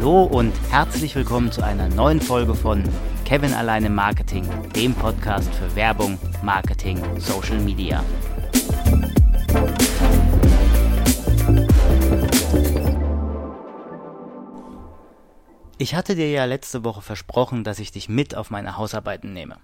Hallo 0.00 0.22
und 0.22 0.54
herzlich 0.70 1.16
willkommen 1.16 1.50
zu 1.50 1.60
einer 1.60 1.88
neuen 1.88 2.20
Folge 2.20 2.54
von 2.54 2.84
Kevin 3.24 3.52
alleine 3.52 3.90
Marketing, 3.90 4.48
dem 4.70 4.94
Podcast 4.94 5.52
für 5.52 5.74
Werbung, 5.74 6.20
Marketing, 6.40 7.02
Social 7.18 7.58
Media. 7.58 8.04
Ich 15.78 15.96
hatte 15.96 16.14
dir 16.14 16.30
ja 16.30 16.44
letzte 16.44 16.84
Woche 16.84 17.02
versprochen, 17.02 17.64
dass 17.64 17.80
ich 17.80 17.90
dich 17.90 18.08
mit 18.08 18.36
auf 18.36 18.50
meine 18.50 18.76
Hausarbeiten 18.76 19.32
nehme. 19.32 19.56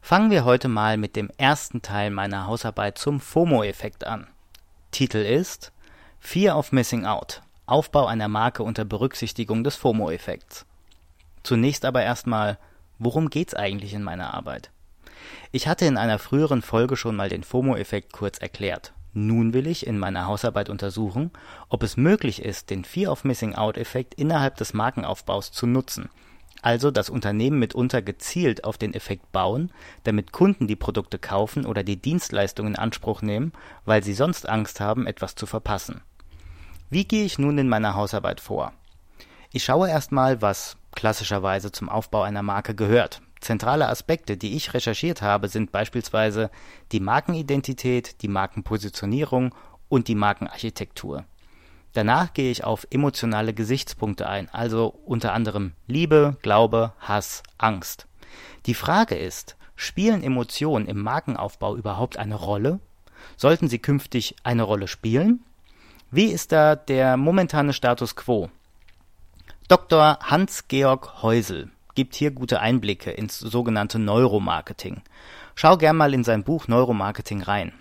Fangen 0.00 0.32
wir 0.32 0.44
heute 0.44 0.66
mal 0.66 0.96
mit 0.96 1.14
dem 1.14 1.30
ersten 1.36 1.82
Teil 1.82 2.10
meiner 2.10 2.48
Hausarbeit 2.48 2.98
zum 2.98 3.20
FOMO-Effekt 3.20 4.08
an. 4.08 4.26
Titel 4.90 5.18
ist 5.18 5.70
Fear 6.18 6.58
of 6.58 6.72
Missing 6.72 7.06
Out. 7.06 7.42
Aufbau 7.72 8.04
einer 8.04 8.28
Marke 8.28 8.62
unter 8.62 8.84
Berücksichtigung 8.84 9.64
des 9.64 9.76
FOMO-Effekts. 9.76 10.66
Zunächst 11.42 11.86
aber 11.86 12.02
erstmal, 12.02 12.58
worum 12.98 13.30
geht's 13.30 13.54
eigentlich 13.54 13.94
in 13.94 14.02
meiner 14.02 14.34
Arbeit? 14.34 14.70
Ich 15.52 15.66
hatte 15.66 15.86
in 15.86 15.96
einer 15.96 16.18
früheren 16.18 16.60
Folge 16.60 16.98
schon 16.98 17.16
mal 17.16 17.30
den 17.30 17.42
FOMO-Effekt 17.42 18.12
kurz 18.12 18.36
erklärt. 18.36 18.92
Nun 19.14 19.54
will 19.54 19.66
ich 19.66 19.86
in 19.86 19.98
meiner 19.98 20.26
Hausarbeit 20.26 20.68
untersuchen, 20.68 21.30
ob 21.70 21.82
es 21.82 21.96
möglich 21.96 22.42
ist, 22.42 22.68
den 22.68 22.84
Fear 22.84 23.10
of 23.10 23.24
Missing 23.24 23.54
Out-Effekt 23.54 24.12
innerhalb 24.14 24.56
des 24.56 24.74
Markenaufbaus 24.74 25.50
zu 25.50 25.66
nutzen. 25.66 26.10
Also 26.60 26.90
das 26.90 27.08
Unternehmen 27.08 27.58
mitunter 27.58 28.02
gezielt 28.02 28.64
auf 28.64 28.76
den 28.76 28.92
Effekt 28.92 29.32
bauen, 29.32 29.72
damit 30.04 30.30
Kunden 30.30 30.66
die 30.66 30.76
Produkte 30.76 31.18
kaufen 31.18 31.64
oder 31.64 31.82
die 31.82 31.96
Dienstleistungen 31.96 32.74
in 32.74 32.78
Anspruch 32.78 33.22
nehmen, 33.22 33.52
weil 33.86 34.02
sie 34.04 34.14
sonst 34.14 34.46
Angst 34.46 34.78
haben, 34.78 35.06
etwas 35.06 35.34
zu 35.36 35.46
verpassen. 35.46 36.02
Wie 36.92 37.06
gehe 37.06 37.24
ich 37.24 37.38
nun 37.38 37.56
in 37.56 37.70
meiner 37.70 37.94
Hausarbeit 37.94 38.38
vor? 38.38 38.74
Ich 39.50 39.64
schaue 39.64 39.88
erstmal, 39.88 40.42
was 40.42 40.76
klassischerweise 40.94 41.72
zum 41.72 41.88
Aufbau 41.88 42.20
einer 42.20 42.42
Marke 42.42 42.74
gehört. 42.74 43.22
Zentrale 43.40 43.88
Aspekte, 43.88 44.36
die 44.36 44.56
ich 44.56 44.74
recherchiert 44.74 45.22
habe, 45.22 45.48
sind 45.48 45.72
beispielsweise 45.72 46.50
die 46.92 47.00
Markenidentität, 47.00 48.20
die 48.20 48.28
Markenpositionierung 48.28 49.54
und 49.88 50.06
die 50.06 50.14
Markenarchitektur. 50.14 51.24
Danach 51.94 52.34
gehe 52.34 52.50
ich 52.50 52.62
auf 52.62 52.86
emotionale 52.90 53.54
Gesichtspunkte 53.54 54.28
ein, 54.28 54.50
also 54.50 54.88
unter 55.06 55.32
anderem 55.32 55.72
Liebe, 55.86 56.36
Glaube, 56.42 56.92
Hass, 57.00 57.42
Angst. 57.56 58.06
Die 58.66 58.74
Frage 58.74 59.14
ist, 59.14 59.56
spielen 59.76 60.22
Emotionen 60.22 60.84
im 60.84 61.00
Markenaufbau 61.00 61.74
überhaupt 61.74 62.18
eine 62.18 62.34
Rolle? 62.34 62.80
Sollten 63.38 63.70
sie 63.70 63.78
künftig 63.78 64.36
eine 64.42 64.64
Rolle 64.64 64.88
spielen? 64.88 65.42
Wie 66.14 66.26
ist 66.26 66.52
da 66.52 66.76
der 66.76 67.16
momentane 67.16 67.72
Status 67.72 68.14
quo? 68.14 68.50
Dr. 69.66 70.18
Hans-Georg 70.20 71.22
Heusel 71.22 71.70
gibt 71.94 72.14
hier 72.14 72.32
gute 72.32 72.60
Einblicke 72.60 73.10
ins 73.10 73.38
sogenannte 73.38 73.98
Neuromarketing. 73.98 75.00
Schau 75.54 75.78
gern 75.78 75.96
mal 75.96 76.12
in 76.12 76.22
sein 76.22 76.44
Buch 76.44 76.68
Neuromarketing 76.68 77.40
rein. 77.40 77.72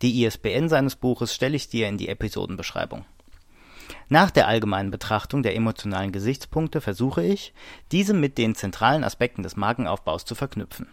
Die 0.00 0.22
ISBN 0.22 0.68
seines 0.68 0.94
Buches 0.94 1.34
stelle 1.34 1.56
ich 1.56 1.70
dir 1.70 1.88
in 1.88 1.98
die 1.98 2.08
Episodenbeschreibung. 2.08 3.04
Nach 4.08 4.30
der 4.30 4.46
allgemeinen 4.46 4.92
Betrachtung 4.92 5.42
der 5.42 5.56
emotionalen 5.56 6.12
Gesichtspunkte 6.12 6.80
versuche 6.80 7.24
ich, 7.24 7.52
diese 7.90 8.14
mit 8.14 8.38
den 8.38 8.54
zentralen 8.54 9.02
Aspekten 9.02 9.42
des 9.42 9.56
Markenaufbaus 9.56 10.24
zu 10.24 10.36
verknüpfen. 10.36 10.86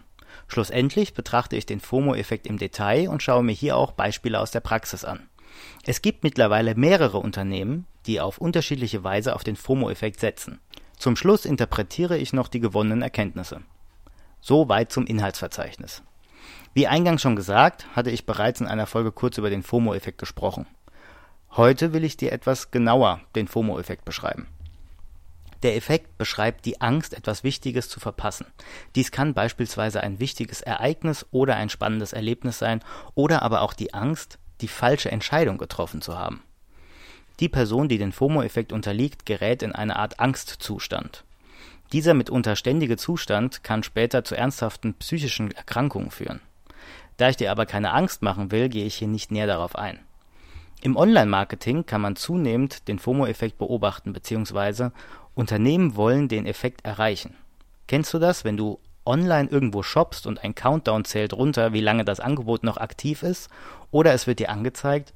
Schlussendlich 0.47 1.13
betrachte 1.13 1.55
ich 1.55 1.67
den 1.67 1.81
FOMO-Effekt 1.81 2.47
im 2.47 2.57
Detail 2.57 3.09
und 3.09 3.21
schaue 3.21 3.43
mir 3.43 3.51
hier 3.51 3.77
auch 3.77 3.91
Beispiele 3.91 4.39
aus 4.39 4.49
der 4.49 4.61
Praxis 4.61 5.05
an. 5.05 5.29
Es 5.85 6.01
gibt 6.01 6.23
mittlerweile 6.23 6.75
mehrere 6.75 7.17
Unternehmen, 7.17 7.87
die 8.05 8.21
auf 8.21 8.37
unterschiedliche 8.37 9.03
Weise 9.03 9.35
auf 9.35 9.43
den 9.43 9.55
FOMO-Effekt 9.55 10.19
setzen. 10.19 10.59
Zum 10.97 11.15
Schluss 11.15 11.45
interpretiere 11.45 12.17
ich 12.17 12.33
noch 12.33 12.47
die 12.47 12.59
gewonnenen 12.59 13.01
Erkenntnisse. 13.01 13.61
Soweit 14.41 14.91
zum 14.91 15.05
Inhaltsverzeichnis. 15.05 16.03
Wie 16.73 16.87
eingangs 16.87 17.21
schon 17.21 17.35
gesagt, 17.35 17.87
hatte 17.95 18.11
ich 18.11 18.25
bereits 18.25 18.61
in 18.61 18.67
einer 18.67 18.85
Folge 18.85 19.11
kurz 19.11 19.37
über 19.37 19.49
den 19.49 19.63
FOMO-Effekt 19.63 20.17
gesprochen. 20.17 20.65
Heute 21.51 21.93
will 21.93 22.03
ich 22.03 22.17
dir 22.17 22.31
etwas 22.31 22.71
genauer 22.71 23.21
den 23.35 23.47
FOMO-Effekt 23.47 24.05
beschreiben. 24.05 24.47
Der 25.63 25.75
Effekt 25.75 26.17
beschreibt 26.17 26.65
die 26.65 26.79
Angst, 26.79 27.13
etwas 27.13 27.43
Wichtiges 27.43 27.89
zu 27.89 27.99
verpassen. 27.99 28.45
Dies 28.95 29.11
kann 29.11 29.33
beispielsweise 29.33 30.01
ein 30.01 30.19
wichtiges 30.19 30.61
Ereignis 30.61 31.25
oder 31.31 31.55
ein 31.55 31.69
spannendes 31.69 32.13
Erlebnis 32.13 32.59
sein 32.59 32.81
oder 33.13 33.41
aber 33.41 33.61
auch 33.61 33.73
die 33.73 33.93
Angst, 33.93 34.39
die 34.61 34.67
falsche 34.67 35.11
Entscheidung 35.11 35.57
getroffen 35.57 36.01
zu 36.01 36.17
haben. 36.17 36.43
Die 37.39 37.49
Person, 37.49 37.87
die 37.87 37.97
den 37.97 38.11
FOMO-Effekt 38.11 38.73
unterliegt, 38.73 39.25
gerät 39.25 39.63
in 39.63 39.71
eine 39.71 39.95
Art 39.95 40.19
Angstzustand. 40.19 41.23
Dieser 41.93 42.13
mitunter 42.13 42.55
ständige 42.55 42.97
Zustand 42.97 43.63
kann 43.63 43.81
später 43.81 44.23
zu 44.23 44.35
ernsthaften 44.35 44.93
psychischen 44.95 45.51
Erkrankungen 45.51 46.11
führen. 46.11 46.41
Da 47.17 47.29
ich 47.29 47.37
dir 47.37 47.51
aber 47.51 47.65
keine 47.65 47.93
Angst 47.93 48.21
machen 48.21 48.51
will, 48.51 48.69
gehe 48.69 48.85
ich 48.85 48.95
hier 48.95 49.07
nicht 49.07 49.31
näher 49.31 49.47
darauf 49.47 49.75
ein. 49.75 49.99
Im 50.81 50.95
Online-Marketing 50.95 51.85
kann 51.85 52.01
man 52.01 52.15
zunehmend 52.15 52.87
den 52.87 52.99
FOMO-Effekt 52.99 53.57
beobachten 53.57 54.13
bzw. 54.13 54.91
Unternehmen 55.33 55.95
wollen 55.95 56.27
den 56.27 56.45
Effekt 56.45 56.85
erreichen. 56.85 57.35
Kennst 57.87 58.13
du 58.13 58.19
das, 58.19 58.45
wenn 58.45 58.55
du 58.55 58.79
online 59.09 59.49
irgendwo 59.49 59.83
shoppst 59.83 60.27
und 60.27 60.43
ein 60.43 60.55
Countdown 60.55 61.03
zählt 61.03 61.33
runter, 61.33 61.73
wie 61.73 61.81
lange 61.81 62.05
das 62.05 62.19
Angebot 62.19 62.63
noch 62.63 62.77
aktiv 62.77 63.23
ist, 63.23 63.49
oder 63.91 64.13
es 64.13 64.27
wird 64.27 64.39
dir 64.39 64.49
angezeigt, 64.49 65.13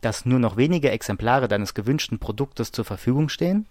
dass 0.00 0.24
nur 0.24 0.38
noch 0.38 0.56
wenige 0.56 0.90
Exemplare 0.90 1.48
deines 1.48 1.74
gewünschten 1.74 2.18
Produktes 2.18 2.72
zur 2.72 2.84
Verfügung 2.84 3.28
stehen? 3.28 3.66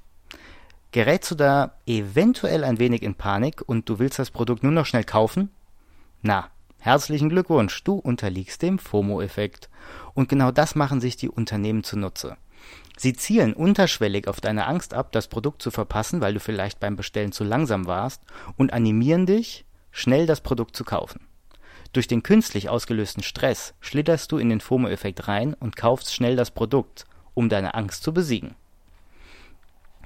Gerätst 0.92 1.32
du 1.32 1.36
da 1.36 1.72
eventuell 1.86 2.66
ein 2.66 2.78
wenig 2.78 3.02
in 3.02 3.16
Panik 3.16 3.64
und 3.66 3.88
du 3.88 3.98
willst 3.98 4.20
das 4.20 4.30
Produkt 4.30 4.62
nur 4.62 4.74
noch 4.74 4.86
schnell 4.86 5.06
kaufen? 5.06 5.50
Na, 6.22 6.50
herzlichen 6.80 7.30
Glückwunsch, 7.30 7.82
du 7.86 7.94
unterliegst 7.94 8.62
dem 8.62 8.78
FOMO-Effekt. 8.78 9.70
Und 10.14 10.28
genau 10.28 10.52
das 10.52 10.76
machen 10.76 11.00
sich 11.00 11.16
die 11.16 11.30
Unternehmen 11.30 11.86
zunutze. 11.86 12.36
Sie 13.02 13.14
zielen 13.14 13.54
unterschwellig 13.54 14.28
auf 14.28 14.42
deine 14.42 14.68
Angst 14.68 14.94
ab, 14.94 15.12
das 15.12 15.28
Produkt 15.28 15.64
zu 15.64 15.72
verpassen, 15.72 16.22
weil 16.22 16.36
du 16.36 16.40
vielleicht 16.40 16.80
beim 16.80 16.96
Bestellen 16.96 17.32
zu 17.32 17.44
langsam 17.44 17.88
warst, 17.88 18.22
und 18.58 18.74
animieren 18.74 19.26
dich, 19.26 19.66
schnell 19.90 20.28
das 20.28 20.42
Produkt 20.42 20.76
zu 20.76 20.84
kaufen. 20.84 21.26
Durch 21.94 22.06
den 22.06 22.22
künstlich 22.22 22.70
ausgelösten 22.70 23.24
Stress 23.24 23.74
schlitterst 23.80 24.32
du 24.32 24.38
in 24.38 24.50
den 24.50 24.62
FOMO-Effekt 24.62 25.28
rein 25.28 25.56
und 25.56 25.76
kaufst 25.76 26.14
schnell 26.14 26.36
das 26.36 26.52
Produkt, 26.52 27.06
um 27.34 27.50
deine 27.50 27.74
Angst 27.74 28.04
zu 28.04 28.14
besiegen. 28.14 28.54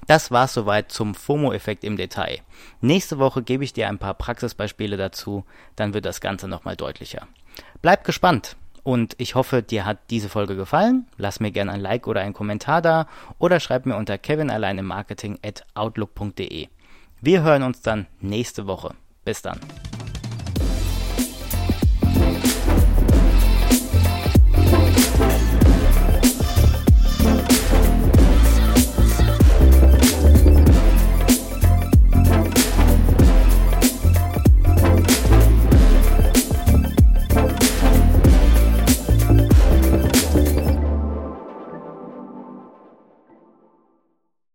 Das 0.07 0.31
war's 0.31 0.53
soweit 0.53 0.89
zum 0.89 1.15
FOMO-Effekt 1.15 1.83
im 1.83 1.97
Detail. 1.97 2.39
Nächste 2.79 3.19
Woche 3.19 3.43
gebe 3.43 3.65
ich 3.65 3.73
dir 3.73 3.89
ein 3.89 3.99
paar 3.99 4.13
Praxisbeispiele 4.13 4.95
dazu, 4.95 5.43
dann 5.75 5.93
wird 5.93 6.05
das 6.05 6.21
Ganze 6.21 6.47
nochmal 6.47 6.77
deutlicher. 6.77 7.27
Bleib 7.81 8.05
gespannt! 8.05 8.55
Und 8.85 9.15
ich 9.17 9.33
hoffe, 9.33 9.63
dir 9.63 9.83
hat 9.83 9.97
diese 10.11 10.29
Folge 10.29 10.55
gefallen. 10.55 11.07
Lass 11.17 11.39
mir 11.39 11.49
gerne 11.49 11.71
ein 11.71 11.81
Like 11.81 12.05
oder 12.05 12.21
einen 12.21 12.35
Kommentar 12.35 12.83
da 12.83 13.07
oder 13.39 13.59
schreib 13.59 13.87
mir 13.87 13.95
unter 13.95 14.19
kevinalleinemarketing 14.19 15.39
at 15.43 15.63
outlook.de. 15.73 16.67
Wir 17.19 17.41
hören 17.41 17.63
uns 17.63 17.81
dann 17.81 18.05
nächste 18.21 18.67
Woche. 18.67 18.93
Bis 19.23 19.41
dann. 19.41 19.59